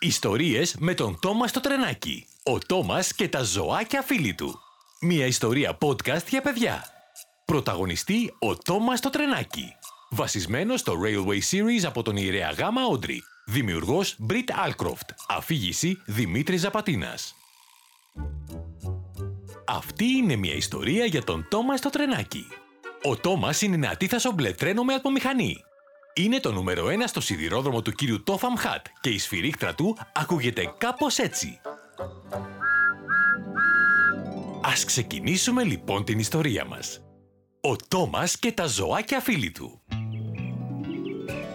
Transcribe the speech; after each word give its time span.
Ιστορίες 0.00 0.76
με 0.78 0.94
τον 0.94 1.18
Τόμας 1.20 1.50
στο 1.50 1.60
τρενάκι. 1.60 2.26
Ο 2.42 2.58
Τόμας 2.58 3.14
και 3.14 3.28
τα 3.28 3.42
ζωάκια 3.42 4.02
φίλοι 4.02 4.34
του. 4.34 4.60
Μια 5.00 5.26
ιστορία 5.26 5.78
podcast 5.80 6.26
για 6.28 6.40
παιδιά. 6.40 6.84
Πρωταγωνιστή 7.44 8.34
ο 8.38 8.56
Τόμας 8.56 8.98
στο 8.98 9.10
τρενάκι. 9.10 9.76
Βασισμένος 10.10 10.80
στο 10.80 10.94
Railway 11.04 11.40
Series 11.50 11.84
από 11.84 12.02
τον 12.02 12.16
ιερέα 12.16 12.50
Γάμα 12.50 12.84
Όντρι. 12.86 13.22
Δημιουργός 13.46 14.16
Brit 14.28 14.68
Alcroft. 14.68 15.08
Αφήγηση 15.28 16.02
Δημήτρης 16.06 16.60
Ζαπατίνας. 16.60 17.34
Αυτή 19.66 20.04
είναι 20.04 20.36
μια 20.36 20.54
ιστορία 20.54 21.04
για 21.04 21.24
τον 21.24 21.46
Τόμας 21.50 21.78
στο 21.78 21.90
τρενάκι. 21.90 22.46
Ο 23.02 23.16
Τόμας 23.16 23.62
είναι 23.62 23.74
ένα 23.74 23.90
ατίθασο 23.90 24.32
μπλε 24.32 24.52
τρένο 24.52 24.84
με 24.84 24.94
ατμομηχανή. 24.94 25.56
Είναι 26.18 26.40
το 26.40 26.52
νούμερο 26.52 26.88
ένα 26.88 27.06
στο 27.06 27.20
σιδηρόδρομο 27.20 27.82
του 27.82 27.92
κύριου 27.92 28.22
Τόφαμ 28.22 28.54
Χατ 28.56 28.86
και 29.00 29.08
η 29.08 29.18
σφυρίχτρα 29.18 29.74
του 29.74 29.96
ακούγεται 30.12 30.74
κάπως 30.78 31.18
έτσι. 31.18 31.60
Ας 34.62 34.84
ξεκινήσουμε 34.84 35.64
λοιπόν 35.64 36.04
την 36.04 36.18
ιστορία 36.18 36.64
μας. 36.64 37.00
Ο 37.60 37.76
Τόμας 37.88 38.38
και 38.38 38.52
τα 38.52 38.66
ζωάκια 38.66 39.20
φίλοι 39.20 39.50
του. 39.50 39.82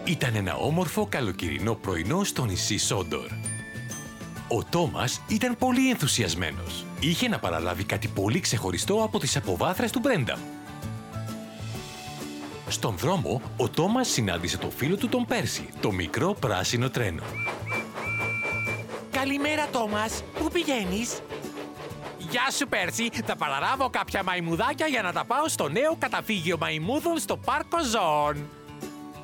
Ήταν 0.04 0.34
ένα 0.34 0.54
όμορφο 0.54 1.06
καλοκαιρινό 1.06 1.74
πρωινό 1.74 2.24
στο 2.24 2.44
νησί 2.44 2.78
Σόντορ. 2.78 3.28
Ο 4.48 4.64
Τόμας 4.64 5.20
ήταν 5.28 5.56
πολύ 5.58 5.90
ενθουσιασμένος. 5.90 6.84
Είχε 7.00 7.28
να 7.28 7.38
παραλάβει 7.38 7.84
κάτι 7.84 8.08
πολύ 8.08 8.40
ξεχωριστό 8.40 9.02
από 9.02 9.18
τις 9.18 9.36
αποβάθρες 9.36 9.90
του 9.90 9.98
Μπρένταμ. 9.98 10.40
Στον 12.72 12.96
δρόμο, 12.96 13.42
ο 13.56 13.68
Τόμας 13.68 14.08
συνάντησε 14.08 14.58
το 14.58 14.70
φίλο 14.70 14.96
του 14.96 15.08
τον 15.08 15.24
Πέρσι, 15.26 15.68
το 15.80 15.92
μικρό 15.92 16.36
πράσινο 16.40 16.90
τρένο. 16.90 17.22
Καλημέρα, 19.10 19.68
Τόμας. 19.72 20.22
Πού 20.38 20.48
πηγαίνεις; 20.52 21.20
Γεια 22.18 22.50
σου, 22.56 22.68
Πέρσι. 22.68 23.10
Θα 23.26 23.36
παραλάβω 23.36 23.90
κάποια 23.90 24.22
μαϊμουδάκια 24.22 24.86
για 24.86 25.02
να 25.02 25.12
τα 25.12 25.24
πάω 25.24 25.48
στο 25.48 25.68
νέο 25.68 25.96
καταφύγιο 25.98 26.56
μαϊμούδων 26.58 27.18
στο 27.18 27.36
πάρκο 27.36 27.78
ζώων. 27.84 28.48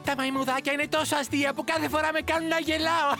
Τα 0.05 0.15
μαϊμουδάκια 0.17 0.73
είναι 0.73 0.87
τόσο 0.87 1.17
αστεία 1.17 1.53
που 1.55 1.65
κάθε 1.65 1.89
φορά 1.89 2.12
με 2.12 2.21
κάνουν 2.21 2.49
να 2.49 2.59
γελάω. 2.59 3.11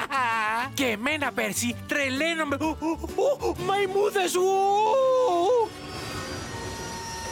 Και 0.78 0.84
εμένα, 0.84 1.32
Πέρσι, 1.32 1.76
τρελαίνομαι. 1.88 2.56
Ου, 2.60 2.76
ου, 2.80 2.98
ου, 3.40 3.64
Μαϊμούδες, 3.64 4.34
ου! 4.34 5.19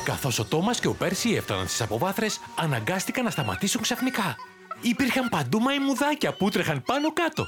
Καθώς 0.08 0.38
ο 0.38 0.44
Τόμας 0.44 0.80
και 0.80 0.86
ο 0.86 0.94
Πέρσι 0.94 1.30
έφταναν 1.34 1.66
στις 1.66 1.80
αποβάθρες, 1.80 2.40
αναγκάστηκαν 2.56 3.24
να 3.24 3.30
σταματήσουν 3.30 3.80
ξαφνικά. 3.80 4.36
Υπήρχαν 4.80 5.28
παντού 5.28 5.60
μαϊμουδάκια 5.60 6.32
που 6.32 6.48
τρέχαν 6.48 6.82
πάνω 6.82 7.12
κάτω. 7.12 7.42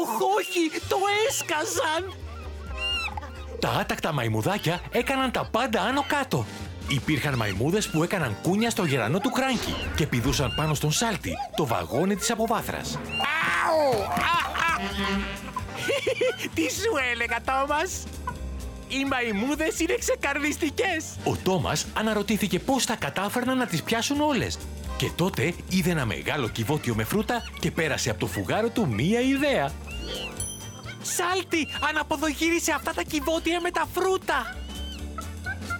Οχ, 0.00 0.20
όχι, 0.36 0.80
το 0.88 0.96
έσκαζαν. 1.28 2.14
Τα 3.58 3.68
άτακτα 3.68 4.12
μαϊμουδάκια 4.12 4.80
έκαναν 4.90 5.30
τα 5.30 5.48
πάντα 5.50 5.80
άνω 5.80 6.04
κάτω. 6.08 6.46
Υπήρχαν 6.88 7.34
μαϊμούδες 7.34 7.90
που 7.90 8.02
έκαναν 8.02 8.36
κούνια 8.42 8.70
στο 8.70 8.84
γερανό 8.84 9.18
του 9.18 9.30
κράνκι 9.30 9.74
και 9.96 10.06
πηδούσαν 10.06 10.54
πάνω 10.56 10.74
στον 10.74 10.92
σάλτη, 10.92 11.32
το 11.56 11.66
βαγόνι 11.66 12.16
της 12.16 12.30
αποβάθρας. 12.30 12.98
Αου! 13.64 14.02
Α, 14.02 14.36
α. 14.66 14.78
Τι 16.54 16.62
σου 16.62 16.92
έλεγα, 17.12 17.40
Τόμας; 17.44 18.02
Οι 18.88 19.04
μαϊμούδες 19.04 19.80
είναι 19.80 19.94
ξεκαρδιστικές. 19.98 21.04
Ο 21.24 21.36
Τόμας 21.36 21.86
αναρωτήθηκε 21.94 22.58
πώς 22.58 22.84
θα 22.84 22.96
κατάφερναν 22.96 23.58
να 23.58 23.66
τις 23.66 23.82
πιάσουν 23.82 24.20
όλες. 24.20 24.58
Και 24.96 25.10
τότε 25.16 25.54
είδε 25.68 25.90
ένα 25.90 26.06
μεγάλο 26.06 26.48
κυβότιο 26.48 26.94
με 26.94 27.04
φρούτα 27.04 27.42
και 27.60 27.70
πέρασε 27.70 28.10
από 28.10 28.20
το 28.20 28.26
φουγάρο 28.26 28.68
του 28.68 28.88
μία 28.88 29.20
ιδέα. 29.20 29.72
Σάλτη, 31.02 31.68
αναποδογύρισε 31.88 32.72
αυτά 32.72 32.92
τα 32.92 33.02
κυβότια 33.02 33.60
με 33.60 33.70
τα 33.70 33.86
φρούτα. 33.94 34.56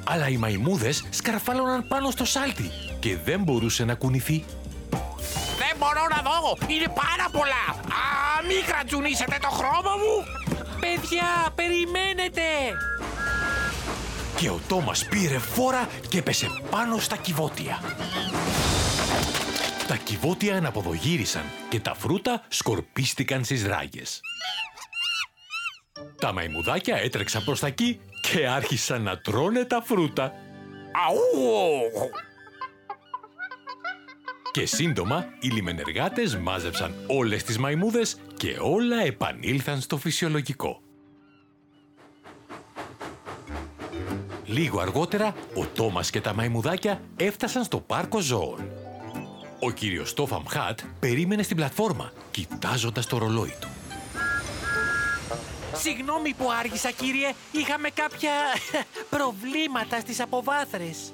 Αλλά 0.05 0.29
οι 0.29 0.37
μαϊμούδες 0.37 1.05
σκαρφάλωναν 1.11 1.89
πάνω 1.89 2.11
στο 2.11 2.25
σάλτι 2.25 2.71
και 3.01 3.17
δεν 3.25 3.43
μπορούσε 3.43 3.85
να 3.85 3.95
κουνηθεί. 3.95 4.45
Δεν 5.59 5.77
μπορώ 5.79 6.07
να 6.11 6.23
δω, 6.23 6.57
είναι 6.67 6.89
πάρα 7.03 7.27
πολλά. 7.33 7.65
Α, 8.01 8.07
μην 8.49 8.65
κρατζουνίσετε 8.67 9.37
το 9.41 9.49
χρώμα 9.49 9.95
μου. 10.03 10.15
Παιδιά, 10.81 11.31
περιμένετε. 11.55 12.43
Και 14.37 14.51
ο 14.51 14.61
Τόμας 14.69 15.09
πήρε 15.09 15.39
φόρα 15.39 15.89
και 16.09 16.19
έπεσε 16.19 16.47
πάνω 16.71 16.99
στα 16.99 17.17
κυβότια. 17.17 17.81
Τα 19.89 19.97
κυβότια 19.97 20.57
αναποδογύρισαν 20.57 21.43
και 21.69 21.81
τα 21.81 21.95
φρούτα 21.95 22.45
σκορπίστηκαν 22.49 23.45
στις 23.45 23.67
ράγες. 23.67 24.21
Τα 26.21 26.33
μαϊμουδάκια 26.33 26.97
έτρεξαν 26.97 27.45
προς 27.45 27.61
τα 27.61 27.67
εκεί 27.67 28.01
και 28.21 28.47
άρχισαν 28.47 29.03
να 29.03 29.19
τρώνε 29.19 29.65
τα 29.65 29.83
φρούτα. 29.83 30.33
Αού! 31.07 32.13
Και 34.53 34.67
σύντομα 34.67 35.27
οι 35.41 35.49
λιμενεργάτες 35.49 36.37
μάζεψαν 36.37 36.95
όλες 37.07 37.43
τις 37.43 37.59
μαϊμούδες 37.59 38.17
και 38.37 38.57
όλα 38.61 39.03
επανήλθαν 39.05 39.81
στο 39.81 39.97
φυσιολογικό. 39.97 40.84
Λίγο 44.55 44.81
αργότερα, 44.81 45.35
ο 45.55 45.67
Τόμας 45.67 46.11
και 46.11 46.21
τα 46.21 46.35
μαϊμουδάκια 46.35 47.01
έφτασαν 47.17 47.65
στο 47.65 47.81
πάρκο 47.81 48.21
ζώων. 48.21 48.71
Ο 49.61 49.71
κύριος 49.71 50.15
Τόφαμ 50.15 50.43
Χατ 50.47 50.81
περίμενε 51.01 51.43
στην 51.43 51.57
πλατφόρμα, 51.57 52.13
κοιτάζοντας 52.31 53.07
το 53.07 53.19
ρολόι 53.19 53.55
του. 53.61 53.69
Συγγνώμη 55.75 56.35
που 56.35 56.51
άργησα, 56.61 56.91
κύριε. 56.91 57.33
Είχαμε 57.53 57.89
κάποια 57.91 58.33
προβλήματα 59.17 60.01
στις 60.01 60.21
αποβάθρες. 60.21 61.13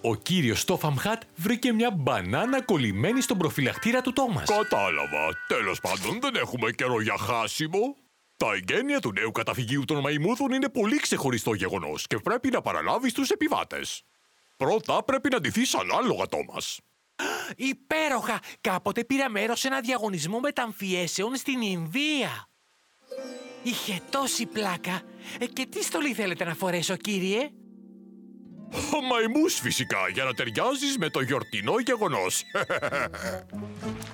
Ο 0.00 0.14
κύριος 0.14 0.64
Τόφαμ 0.64 0.96
Χατ 0.96 1.22
βρήκε 1.36 1.72
μια 1.72 1.90
μπανάνα 1.90 2.62
κολλημένη 2.62 3.20
στον 3.20 3.38
προφυλακτήρα 3.38 4.00
του 4.00 4.12
Τόμας. 4.12 4.48
Κατάλαβα. 4.48 5.28
Τέλος 5.48 5.80
πάντων 5.80 6.20
δεν 6.20 6.34
έχουμε 6.34 6.70
καιρό 6.70 7.00
για 7.00 7.16
χάσιμο. 7.18 7.96
Τα 8.42 8.52
εγγένεια 8.54 9.00
του 9.00 9.12
νέου 9.12 9.30
καταφυγίου 9.30 9.84
των 9.84 10.00
μαϊμούδων 10.00 10.52
είναι 10.52 10.68
πολύ 10.68 10.96
ξεχωριστό 10.96 11.54
γεγονός 11.54 12.06
και 12.06 12.16
πρέπει 12.18 12.50
να 12.50 12.60
παραλάβεις 12.60 13.12
τους 13.12 13.30
επιβάτες. 13.30 14.02
Πρώτα 14.56 15.02
πρέπει 15.04 15.28
να 15.30 15.40
ντυθείς 15.40 15.74
ανάλογα, 15.74 16.26
Τόμας. 16.26 16.80
Υπέροχα! 17.56 18.40
Κάποτε 18.60 19.04
πήρα 19.04 19.28
μέρος 19.28 19.60
σε 19.60 19.66
ένα 19.66 19.80
διαγωνισμό 19.80 20.40
μεταμφιέσεων 20.40 21.36
στην 21.36 21.60
Ινδία. 21.60 22.48
Είχε 23.62 24.00
τόση 24.10 24.46
πλάκα. 24.46 25.02
Ε, 25.38 25.46
και 25.46 25.66
τι 25.66 25.82
στολή 25.84 26.14
θέλετε 26.14 26.44
να 26.44 26.54
φορέσω, 26.54 26.96
κύριε; 26.96 27.50
Ο 28.94 29.02
μαϊμούς 29.10 29.54
φυσικά, 29.54 30.08
για 30.12 30.24
να 30.24 30.34
ταιριάζεις 30.34 30.98
με 30.98 31.08
το 31.08 31.20
γιορτινό 31.20 31.74
γεγονός. 31.78 32.42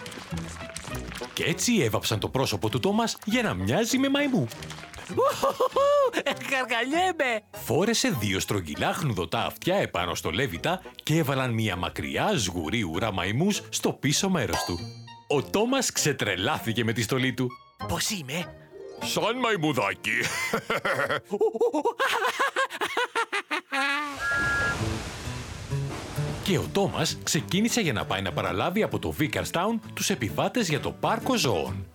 Και 1.38 1.44
έτσι 1.44 1.80
έβαψαν 1.80 2.18
το 2.18 2.28
πρόσωπο 2.28 2.68
του 2.68 2.80
Τόμας 2.80 3.16
για 3.24 3.42
να 3.42 3.54
μοιάζει 3.54 3.98
με 3.98 4.08
μαϊμού. 4.08 4.48
Ε, 6.22 6.30
Γαργαλιέμαι! 6.50 7.42
Φόρεσε 7.50 8.10
δύο 8.20 8.40
στρογγυλά 8.40 8.92
χνουδωτά 8.92 9.44
αυτιά 9.44 9.76
επάνω 9.76 10.14
στο 10.14 10.30
λέβητα 10.30 10.82
και 11.02 11.16
έβαλαν 11.16 11.54
μια 11.54 11.76
μακριά 11.76 12.38
σγουρή 12.38 12.82
ουρά 12.82 13.12
μαϊμούς 13.12 13.62
στο 13.68 13.92
πίσω 13.92 14.28
μέρος 14.28 14.64
του. 14.64 14.78
Ο 15.28 15.42
Τόμας 15.42 15.92
ξετρελάθηκε 15.92 16.84
με 16.84 16.92
τη 16.92 17.02
στολή 17.02 17.34
του. 17.34 17.48
Πώς 17.88 18.10
είμαι; 18.10 18.54
Σαν 19.00 19.38
μαϊμουδάκι. 19.38 20.20
Και 26.48 26.58
ο 26.58 26.68
Τόμας 26.72 27.18
ξεκίνησε 27.22 27.80
για 27.80 27.92
να 27.92 28.04
πάει 28.04 28.22
να 28.22 28.32
παραλάβει 28.32 28.82
από 28.82 28.98
το 28.98 29.14
Vickerstown 29.20 29.78
τους 29.94 30.10
επιβάτες 30.10 30.68
για 30.68 30.80
το 30.80 30.90
πάρκο 30.90 31.36
ζώων. 31.36 31.86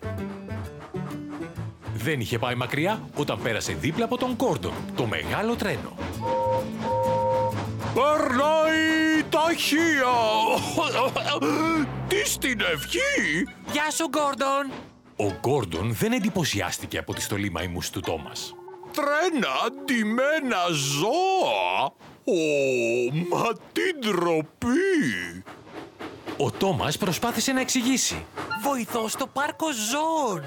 Δεν 1.95 2.19
είχε 2.19 2.39
πάει 2.39 2.56
μακριά 2.56 3.10
όταν 3.16 3.42
πέρασε 3.42 3.74
δίπλα 3.74 4.06
από 4.06 4.18
τον 4.18 4.36
Κόρντον, 4.36 4.74
το 4.95 5.06
μεγάλο 5.06 5.56
τρένο. 5.56 5.94
Περνάει 7.94 9.24
ταχεία. 9.30 10.13
Τι 12.07 12.27
στην 12.30 12.60
ευχή. 12.74 13.48
Γεια 13.72 13.92
σου, 13.92 14.10
Γκόρντον! 14.10 14.72
Ο 15.16 15.38
Γκόρντον 15.39 15.94
δεν 15.94 16.12
εντυπωσιάστηκε 16.12 16.98
από 16.98 17.13
τη 17.13 17.22
στολή 17.22 17.51
μαϊμούς 17.51 17.89
του 17.89 18.00
Τόμας. 18.00 18.54
Τρένα 18.92 19.83
ντυμένα 19.86 20.68
ζώα. 20.69 21.92
Ω, 22.25 22.34
μα 23.30 23.44
τι 23.72 23.81
ντροπή. 24.00 25.44
Ο 26.38 26.52
Τόμας 26.52 26.98
προσπάθησε 26.98 27.52
να 27.52 27.60
εξηγήσει. 27.62 28.25
Βοηθώ 28.64 29.08
στο 29.08 29.28
πάρκο 29.28 29.66
ζώων! 29.92 30.44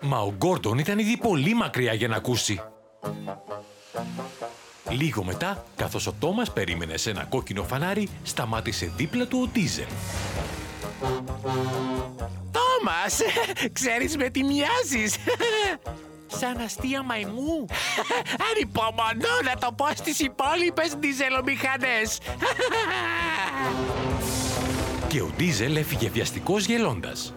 Μα 0.00 0.18
ο 0.18 0.34
Γκόρντον 0.36 0.78
ήταν 0.78 0.98
ήδη 0.98 1.16
πολύ 1.16 1.54
μακριά 1.54 1.92
για 1.94 2.08
να 2.08 2.16
ακούσει. 2.16 2.60
Λίγο 4.90 5.24
μετά, 5.24 5.64
καθώς 5.76 6.06
ο 6.06 6.14
Τόμας 6.18 6.52
περίμενε 6.52 6.96
σε 6.96 7.10
ένα 7.10 7.24
κόκκινο 7.24 7.64
φανάρι, 7.64 8.08
σταμάτησε 8.22 8.92
δίπλα 8.96 9.26
του 9.26 9.38
ο 9.42 9.46
Ντίζελ. 9.46 9.84
Τόμα, 11.00 11.38
Τόμας, 12.52 13.20
ξέρεις 13.78 14.16
με 14.16 14.28
τι 14.28 14.42
μοιάζεις. 14.44 15.16
Σαν 16.40 16.60
αστεία 16.64 17.02
μαϊμού. 17.02 17.64
Ανυπομονώ 18.50 19.34
να 19.44 19.56
το 19.60 19.72
πω 19.76 19.86
στις 19.94 20.20
υπόλοιπες 20.20 20.94
διζελομηχανές. 20.98 22.18
Και 25.08 25.20
ο 25.20 25.30
Ντίζελ 25.36 25.76
έφυγε 25.76 26.08
βιαστικός 26.08 26.64
γελώντας. 26.64 27.34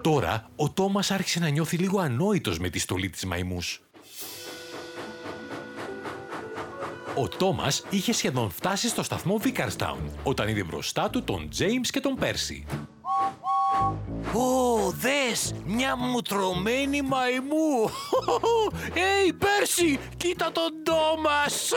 Τώρα, 0.00 0.50
ο 0.56 0.70
Τόμας 0.70 1.10
άρχισε 1.10 1.40
να 1.40 1.48
νιώθει 1.48 1.76
λίγο 1.76 2.00
ανόητος 2.00 2.58
με 2.58 2.68
τη 2.68 2.78
στολή 2.78 3.10
της 3.10 3.24
μαϊμούς. 3.24 3.82
Ο 7.14 7.28
Τόμας 7.28 7.84
είχε 7.90 8.12
σχεδόν 8.12 8.50
φτάσει 8.50 8.88
στο 8.88 9.02
σταθμό 9.02 9.36
Βίκαρστάουν 9.36 10.10
όταν 10.22 10.48
είδε 10.48 10.64
μπροστά 10.64 11.10
του 11.10 11.22
τον 11.22 11.48
Τζέιμς 11.48 11.90
και 11.90 12.00
τον 12.00 12.14
Πέρσι. 12.14 12.66
Ω, 14.34 14.69
δες, 14.90 15.54
μια 15.66 15.96
μουτρωμένη 15.96 17.02
μαϊμού. 17.02 17.90
Έι, 19.24 19.32
Πέρσι, 19.32 19.98
κοίτα 20.16 20.52
τον 20.52 20.70
Τόμας. 20.82 21.72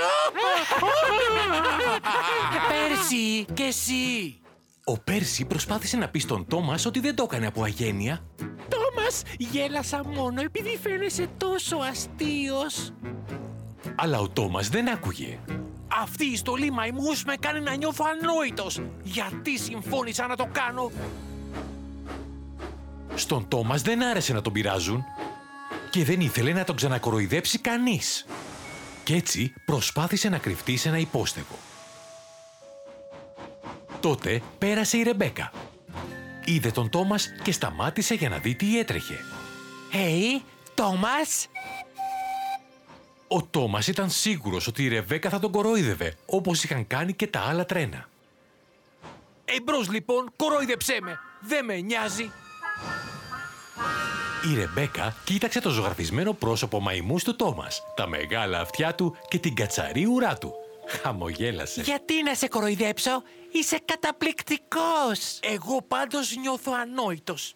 Πέρσι, 2.70 3.46
και 3.54 3.64
εσύ. 3.64 4.38
Ο 4.86 5.00
Πέρσι 5.00 5.46
προσπάθησε 5.46 5.98
να 5.98 6.08
πει 6.10 6.20
στον 6.20 6.46
Τόμας 6.48 6.86
ότι 6.86 7.00
δεν 7.00 7.16
το 7.16 7.24
έκανε 7.24 7.48
από 7.48 7.64
αγένεια, 7.64 8.24
Τόμας, 8.70 9.22
γέλασα 9.38 10.04
μόνο 10.06 10.42
επειδή 10.42 10.80
φαίνεσαι 10.82 11.28
τόσο 11.38 11.78
αστείος. 11.78 12.94
αλλά 13.96 14.20
ο 14.20 14.30
Τόμας 14.30 14.70
δεν 14.70 14.90
άκουγε. 14.90 15.40
Αυτή 16.02 16.26
η 16.26 16.36
στολή 16.36 16.72
μαϊμούς 16.72 17.24
με 17.24 17.36
κάνει 17.40 17.60
να 17.60 17.76
νιώθω 17.76 18.06
ανόητος. 18.22 18.82
Γιατί 19.04 19.58
συμφώνησα 19.60 20.28
να 20.28 20.36
το 20.36 20.48
κάνω. 20.52 20.92
Στον 23.16 23.48
Τόμας 23.48 23.82
δεν 23.82 24.04
άρεσε 24.04 24.34
να 24.34 24.42
τον 24.42 24.54
πειράζουν 24.54 25.04
και 25.90 26.04
δεν 26.04 26.20
ήθελε 26.20 26.54
να 26.54 26.64
τον 26.64 26.76
ξανακοροϊδέψει 26.76 27.60
κανείς. 27.60 28.26
Κι 29.04 29.14
έτσι 29.14 29.54
προσπάθησε 29.66 30.30
να 30.30 30.38
κρυφτεί 30.38 30.78
σε 30.78 30.88
ένα 30.88 30.98
υπόστεγο. 30.98 31.58
Τότε 34.00 34.42
πέρασε 34.58 34.98
η 34.98 35.04
Ρεμπέκα. 35.04 35.52
Είδε 36.46 36.72
τον 36.72 36.90
Τόμας 36.90 37.34
και 37.44 37.52
σταμάτησε 37.52 38.14
για 38.14 38.30
να 38.30 38.38
δει 38.38 38.56
τι 38.56 38.80
έτρεχε. 38.80 39.20
Hey, 39.94 40.42
Τόμας. 40.74 41.48
Ο 43.28 43.44
Τόμας 43.44 43.88
ήταν 43.88 44.10
σίγουρος 44.10 44.68
ότι 44.68 44.84
η 44.84 44.88
Ρεβέκα 44.88 45.30
θα 45.30 45.40
τον 45.40 45.52
κορόιδευε, 45.52 46.16
όπως 46.26 46.64
είχαν 46.64 46.88
κάνει 46.88 47.14
και 47.14 47.28
τα 47.28 47.40
άλλα 47.40 47.66
τρένα. 47.66 48.10
Εμπρός 49.46 49.90
λοιπόν, 49.90 50.32
κορόιδεψέ 50.36 50.98
με. 51.02 51.20
Δεν 51.42 51.66
με 51.66 51.76
νοιάζει. 51.76 52.32
Η 54.52 54.56
Ρεμπέκα 54.56 55.16
κοίταξε 55.24 55.60
το 55.60 55.70
ζωγραφισμένο 55.70 56.34
πρόσωπο 56.34 56.80
μαϊμού 56.80 57.18
του 57.24 57.36
Τόμας, 57.36 57.84
τα 57.96 58.08
μεγάλα 58.08 58.60
αυτιά 58.60 58.96
του 58.96 59.16
και 59.28 59.40
την 59.40 59.56
κατσαρή 59.56 60.06
ουρά 60.06 60.38
του. 60.38 60.54
Χαμογέλασε. 60.88 61.82
Γιατί 61.82 62.24
να 62.24 62.36
σε 62.36 62.48
κοροϊδέψω, 62.48 63.24
είσαι 63.52 63.80
καταπληκτικός. 63.86 65.40
Εγώ 65.42 65.82
πάντως 65.88 66.36
νιώθω 66.36 66.72
ανόητος. 66.82 67.54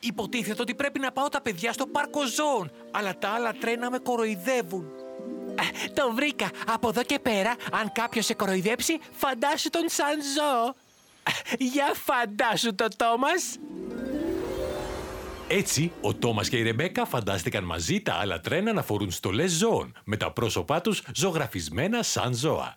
Υποτίθεται 0.00 0.62
ότι 0.62 0.74
πρέπει 0.74 0.98
να 0.98 1.12
πάω 1.12 1.28
τα 1.28 1.40
παιδιά 1.40 1.72
στο 1.72 1.86
πάρκο 1.86 2.26
ζώων, 2.26 2.70
αλλά 2.90 3.18
τα 3.18 3.28
άλλα 3.28 3.52
τρένα 3.52 3.90
με 3.90 3.98
κοροϊδεύουν. 3.98 4.84
Ε, 5.54 5.88
το 5.94 6.12
βρήκα. 6.14 6.50
Από 6.66 6.88
εδώ 6.88 7.02
και 7.02 7.18
πέρα, 7.18 7.56
αν 7.72 7.92
κάποιος 7.92 8.24
σε 8.24 8.34
κοροϊδέψει, 8.34 8.98
φαντάσου 9.12 9.70
τον 9.70 9.84
σαν 9.88 10.18
ζώο. 10.36 10.74
Ε, 11.22 11.64
Για 11.64 11.94
φαντάσου 11.94 12.74
το, 12.74 12.86
Τόμας. 12.96 13.58
Έτσι, 15.54 15.92
ο 16.00 16.14
Τόμας 16.14 16.48
και 16.48 16.56
η 16.56 16.62
Ρεμπέκα 16.62 17.04
φαντάστηκαν 17.04 17.64
μαζί 17.64 18.00
τα 18.00 18.14
άλλα 18.14 18.40
τρένα 18.40 18.72
να 18.72 18.82
φορούν 18.82 19.10
στολές 19.10 19.50
ζώων, 19.52 19.94
με 20.04 20.16
τα 20.16 20.32
πρόσωπά 20.32 20.80
τους 20.80 21.02
ζωγραφισμένα 21.14 22.02
σαν 22.02 22.34
ζώα. 22.34 22.76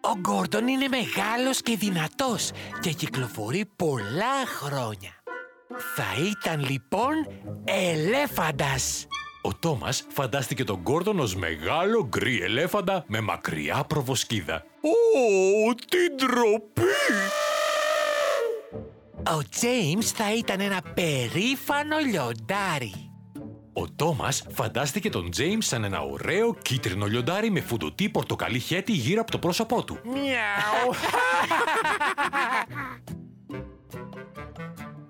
Ο 0.00 0.18
Γκόρντον 0.18 0.68
είναι 0.68 0.88
μεγάλος 0.88 1.62
και 1.62 1.76
δυνατός 1.76 2.50
και 2.80 2.92
κυκλοφορεί 2.92 3.70
πολλά 3.76 4.46
χρόνια. 4.46 5.10
Θα 5.94 6.04
ήταν 6.30 6.64
λοιπόν 6.70 7.12
ελέφαντας. 7.64 9.06
Ο 9.42 9.54
Τόμας 9.54 10.06
φαντάστηκε 10.08 10.64
τον 10.64 10.80
Γκόρντον 10.80 11.18
ως 11.20 11.36
μεγάλο 11.36 12.06
γκρι 12.08 12.42
ελέφαντα 12.42 13.04
με 13.06 13.20
μακριά 13.20 13.84
προβοσκίδα. 13.84 14.64
Ω, 14.82 15.74
τι 15.74 15.98
ντροπή! 16.14 16.82
Ο 19.36 19.42
Τζέιμς 19.50 20.10
θα 20.10 20.34
ήταν 20.34 20.60
ένα 20.60 20.82
περήφανο 20.94 21.98
λιοντάρι. 21.98 23.10
Ο 23.72 23.90
Τόμας 23.96 24.44
φαντάστηκε 24.50 25.10
τον 25.10 25.30
Τζέιμς 25.30 25.66
σαν 25.66 25.84
ένα 25.84 26.00
ωραίο 26.00 26.54
κίτρινο 26.54 27.06
λιοντάρι 27.06 27.50
με 27.50 27.60
φουντωτή 27.60 28.08
πορτοκαλί 28.08 28.58
χέτη 28.58 28.92
γύρω 28.92 29.20
από 29.20 29.30
το 29.30 29.38
πρόσωπό 29.38 29.84
του. 29.84 29.98
Μιαου. 30.04 30.94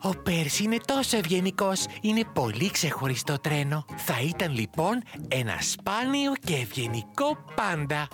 Ο 0.03 0.11
Πέρσι 0.23 0.63
είναι 0.63 0.77
τόσο 0.85 1.17
ευγενικός. 1.17 1.87
Είναι 2.01 2.25
πολύ 2.35 2.71
ξεχωριστό 2.71 3.39
τρένο. 3.41 3.85
Θα 3.97 4.21
ήταν 4.21 4.55
λοιπόν 4.55 5.03
ένα 5.29 5.57
σπάνιο 5.61 6.33
και 6.45 6.55
ευγενικό 6.55 7.45
πάντα. 7.55 8.09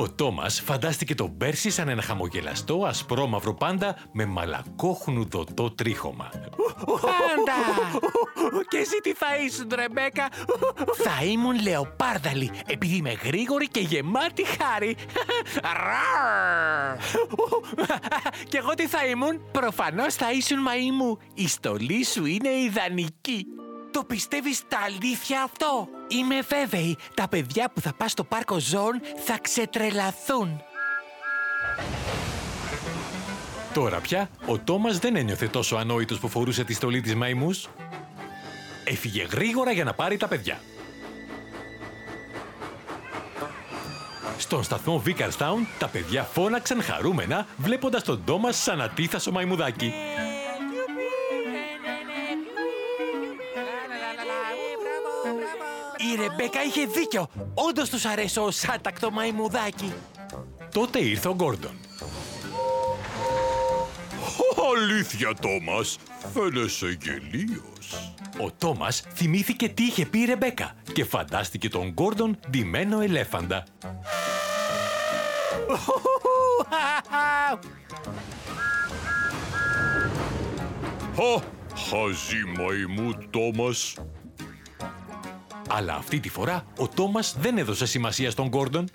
Ο 0.00 0.10
Τόμας 0.10 0.60
φαντάστηκε 0.60 1.14
τον 1.14 1.36
Πέρσι 1.36 1.70
σαν 1.70 1.88
ένα 1.88 2.02
χαμογελαστό 2.02 2.84
ασπρόμαυρο 2.86 3.54
πάντα 3.54 3.96
με 4.12 4.26
μαλακόχνου 4.26 5.28
δοτό 5.28 5.70
τρίχωμα. 5.70 6.30
Πάντα! 6.84 7.56
Και 8.68 8.76
εσύ 8.76 8.96
τι 9.02 9.12
θα 9.12 9.26
ήσουν, 9.46 9.68
Ρεμπέκα; 9.74 10.28
Θα 10.94 11.24
ήμουν 11.24 11.62
λεοπάρδαλη, 11.62 12.50
επειδή 12.66 12.96
είμαι 12.96 13.12
γρήγορη 13.12 13.68
και 13.68 13.80
γεμάτη 13.80 14.44
χάρη. 14.44 14.96
Ραρ! 15.62 16.96
Και 18.48 18.58
εγώ 18.58 18.74
τι 18.74 18.86
θα 18.86 19.06
ήμουν; 19.06 19.40
Προφανώς 19.52 20.14
θα 20.14 20.32
ήσουν 20.32 20.58
μαΐμου. 20.58 21.18
Η 21.34 21.48
στολή 21.48 22.04
σου 22.04 22.24
είναι 22.24 22.48
ιδανική. 22.48 23.46
Το 23.90 24.04
πιστεύεις 24.04 24.62
τα 24.68 24.78
αλήθεια 24.84 25.42
αυτό; 25.42 25.88
Είμαι 26.08 26.40
βέβαιη, 26.40 26.96
τα 27.14 27.28
παιδιά 27.28 27.70
που 27.74 27.80
θα 27.80 27.92
πας 27.92 28.10
στο 28.10 28.24
πάρκο 28.24 28.58
ζώων 28.58 29.00
θα 29.24 29.38
ξετρελαθούν. 29.38 30.62
Τώρα 33.74 34.00
πια, 34.00 34.30
ο 34.46 34.58
Τόμας 34.58 34.98
δεν 34.98 35.16
ένιωθε 35.16 35.48
τόσο 35.48 35.76
ανόητος 35.76 36.18
που 36.18 36.28
φορούσε 36.28 36.64
τη 36.64 36.72
στολή 36.72 37.00
της 37.00 37.14
μαϊμούς. 37.14 37.68
Έφυγε 38.84 39.22
γρήγορα 39.22 39.72
για 39.72 39.84
να 39.84 39.94
πάρει 39.94 40.16
τα 40.16 40.28
παιδιά. 40.28 40.60
Στον 44.38 44.62
σταθμό 44.62 44.98
Βίκαρστάουν, 44.98 45.66
τα 45.78 45.88
παιδιά 45.88 46.22
φώναξαν 46.22 46.82
χαρούμενα 46.82 47.46
βλέποντας 47.56 48.02
τον 48.02 48.22
Τόμας 48.24 48.62
σαν 48.62 48.80
ατίθασο 48.80 49.30
μαϊμουδάκι. 49.30 49.92
Ρεμπέκα 56.20 56.62
είχε 56.62 56.86
δίκιο. 56.86 57.28
Όντως 57.54 57.90
τους 57.90 58.04
αρέσω 58.04 58.42
ως 58.42 58.64
άτακτο 58.64 59.10
μαϊμουδάκι. 59.10 59.92
Τότε 60.74 60.98
ήρθε 60.98 61.28
ο 61.28 61.34
Γκόρντον. 61.34 61.76
Αλήθεια, 64.76 65.34
Τόμας, 65.40 65.96
φαίνεσαι 66.34 66.98
γελίος. 67.02 68.12
Ο 68.40 68.50
Τόμας 68.58 69.02
θυμήθηκε 69.14 69.68
τι 69.68 69.82
είχε 69.84 70.06
πει 70.06 70.18
η 70.18 70.24
Ρεμπέκα 70.24 70.74
και 70.92 71.04
φαντάστηκε 71.04 71.68
τον 71.68 71.88
Γκόρντον 71.88 72.38
ντυμένο 72.50 73.00
ελέφαντα. 73.00 73.64
Χα, 81.16 81.42
χαζή 81.76 82.44
μαϊμού, 82.56 83.12
Τόμας. 83.30 83.94
Αλλά 85.68 85.94
αυτή 85.94 86.20
τη 86.20 86.28
φορά 86.28 86.64
ο 86.78 86.88
Τόμας 86.88 87.36
δεν 87.40 87.58
έδωσε 87.58 87.86
σημασία 87.86 88.30
στον 88.30 88.48
Γκόρντον. 88.48 88.88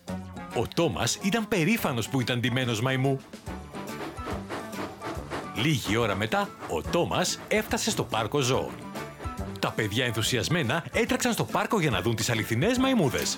Ο 0.55 0.67
Τόμας 0.75 1.19
ήταν 1.21 1.47
περήφανος 1.47 2.09
που 2.09 2.21
ήταν 2.21 2.39
ντυμένος 2.39 2.81
μαϊμού. 2.81 3.19
Λίγη 5.55 5.97
ώρα 5.97 6.15
μετά, 6.15 6.49
ο 6.69 6.81
Τόμας 6.81 7.39
έφτασε 7.47 7.89
στο 7.89 8.03
πάρκο 8.03 8.39
ζώων. 8.39 8.71
Τα 9.59 9.71
παιδιά 9.71 10.05
ενθουσιασμένα 10.05 10.85
έτρεξαν 10.91 11.33
στο 11.33 11.43
πάρκο 11.43 11.79
για 11.79 11.89
να 11.89 12.01
δουν 12.01 12.15
τις 12.15 12.29
αληθινές 12.29 12.77
μαϊμούδες. 12.77 13.37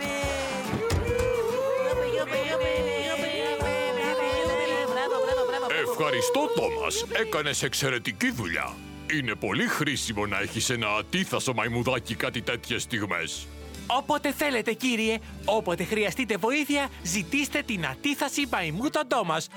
Ευχαριστώ, 5.89 6.47
Τόμας. 6.55 7.05
Έκανες 7.21 7.63
εξαιρετική 7.63 8.31
δουλειά. 8.31 8.73
Είναι 9.13 9.35
πολύ 9.35 9.67
χρήσιμο 9.67 10.25
να 10.25 10.39
έχεις 10.39 10.69
ένα 10.69 10.87
ατίθασο 10.87 11.53
μαϊμουδάκι 11.53 12.15
κάτι 12.15 12.41
τέτοιες 12.41 12.81
στιγμές. 12.81 13.47
Όποτε 13.87 14.31
θέλετε, 14.31 14.73
κύριε, 14.73 15.17
όποτε 15.45 15.83
χρειαστείτε 15.83 16.37
βοήθεια, 16.37 16.89
ζητήστε 17.03 17.61
την 17.61 17.85
ατίθαση 17.85 18.47
μαϊμού 18.51 18.89
τον 18.89 19.07
Τόμας. 19.07 19.47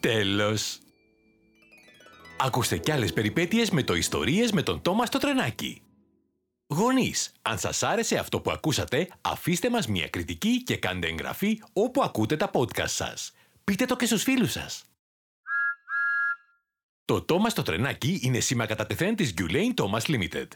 Τέλος. 0.00 0.78
Ακούστε 2.38 2.78
κι 2.78 2.92
άλλες 2.92 3.12
περιπέτειες 3.12 3.70
με 3.70 3.82
το 3.82 3.94
Ιστορίες 3.94 4.52
με 4.52 4.62
τον 4.62 4.82
Τόμας 4.82 5.08
στο 5.08 5.18
τρενάκι. 5.18 5.82
Γονείς, 6.66 7.32
αν 7.42 7.58
σας 7.58 7.82
άρεσε 7.82 8.16
αυτό 8.16 8.40
που 8.40 8.50
ακούσατε, 8.50 9.08
αφήστε 9.20 9.70
μας 9.70 9.86
μια 9.86 10.08
κριτική 10.08 10.62
και 10.62 10.76
κάντε 10.76 11.06
εγγραφή 11.06 11.60
όπου 11.72 12.02
ακούτε 12.02 12.36
τα 12.36 12.50
podcast 12.52 12.86
σας. 12.86 13.32
Πείτε 13.64 13.84
το 13.84 13.96
και 13.96 14.06
στους 14.06 14.22
φίλους 14.22 14.52
σας. 14.52 14.89
Το 17.10 17.24
Thomas 17.28 17.48
στο 17.48 17.62
τρενάκι 17.62 18.20
είναι 18.22 18.40
σήμα 18.40 18.66
κατά 18.66 18.86
τεθέν 18.86 19.16
της 19.16 19.34
Gulain 19.38 19.74
Thomas 19.82 20.00
Limited. 20.00 20.46